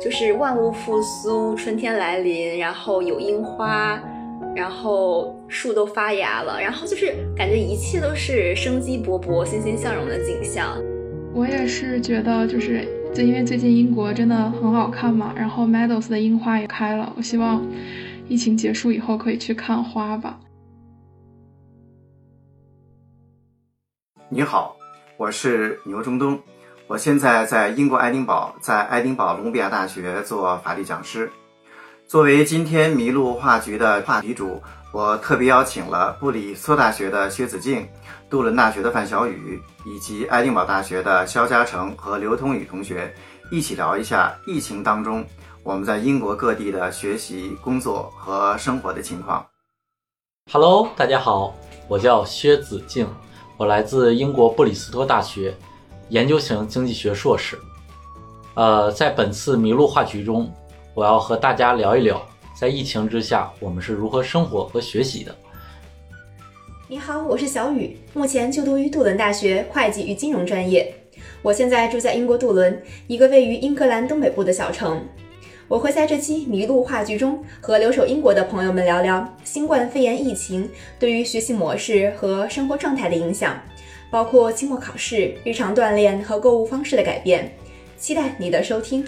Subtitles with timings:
[0.00, 4.00] 就是万物复苏，春天来临，然后有樱花，
[4.54, 10.80] 然后树都发芽了，然后就是感觉一切都是生机勃勃、欣欣向荣的景象。
[11.34, 17.66] 我也是觉得，就是就因为最近英国真的很好看嘛，然后 Meadows 的樱花也开了，我希望
[18.28, 20.38] 疫情结束以后可以去看花吧。
[24.28, 24.76] 你好，
[25.16, 26.38] 我是牛中东。
[26.88, 31.30] 我现在在英国爱丁堡，在爱丁堡隆比亚大学做法律讲师。
[32.06, 34.58] 作为今天麋鹿画局的话题主，
[34.90, 37.86] 我特别邀请了布里斯托大学的薛子敬、
[38.30, 43.14] 杜伦大学的范小雨以及爱丁堡大学的肖嘉诚和刘通宇同学，
[43.50, 45.22] 一起聊一下疫情当中
[45.62, 49.46] 我们在英国各地的学习、工作和生活的情况。
[50.50, 51.54] Hello，大家好，
[51.86, 53.06] 我叫薛子敬，
[53.58, 55.54] 我来自英国布里斯托大学。
[56.10, 57.58] 研究型经济学硕士，
[58.54, 60.50] 呃，在本次麋鹿话局中，
[60.94, 62.26] 我要和大家聊一聊，
[62.58, 65.36] 在疫情之下，我们是如何生活和学习的。
[66.88, 70.94] 你好，我是小雨，目前就读于杜伦大学会计与金融专业。
[71.42, 75.04] 我现在住在英国杜伦，一个位于英格兰东北部的小城。
[75.68, 80.66] 我会在这期麋鹿话局中和留守英国的朋友们聊聊新冠肺炎疫情
[80.98, 83.54] 对于学习模式和生活状态的影响。
[84.10, 87.52] 包括期末考试、日常锻炼和购物方式的改变，
[87.96, 89.04] 期待你的收听。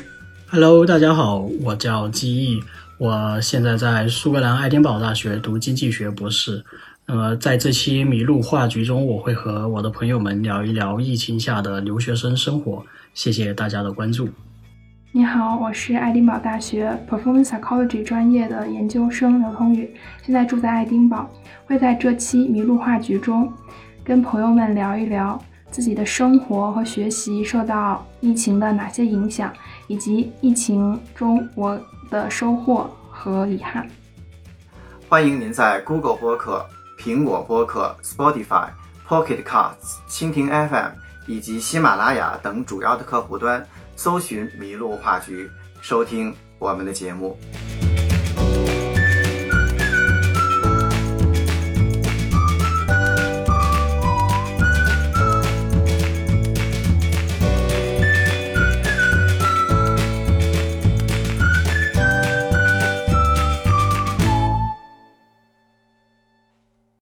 [0.50, 2.60] Hello，大家好，我叫基毅，
[2.98, 6.62] 我现在在苏格兰爱丁堡大学读经济学博士。
[7.06, 12.84] 那么在这期麋鹿话局中，我会和我的朋友们聊一聊疫情下的留学生生活。
[13.14, 14.28] 谢谢大家的关注。
[15.12, 19.90] 你好，我是爱丁堡大学 Performance Psychology 专业的研究生刘通宇，
[20.24, 21.28] 现在住在爱丁堡，
[21.64, 23.52] 会在这期麋鹿话局中。
[24.10, 29.52] 跟朋友们聊一聊自己的生活和学习受到疫情的哪些影响，
[29.86, 31.80] 以及疫情中我
[32.10, 33.88] 的收获和遗憾。
[35.08, 36.66] 欢迎您在 Google 播客、
[36.98, 38.70] 苹果播客、Spotify、
[39.06, 40.90] Pocket Casts、蜻蜓 FM
[41.28, 43.64] 以及喜马拉雅等主要的客户端
[43.94, 45.48] 搜寻“麋鹿话剧”，
[45.80, 47.38] 收听我们的节目。